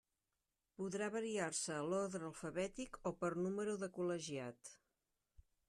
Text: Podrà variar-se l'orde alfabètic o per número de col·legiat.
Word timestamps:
Podrà 0.79 1.09
variar-se 1.15 1.77
l'orde 1.91 2.21
alfabètic 2.29 2.99
o 3.11 3.13
per 3.21 3.31
número 3.43 3.77
de 3.85 3.93
col·legiat. 3.99 4.77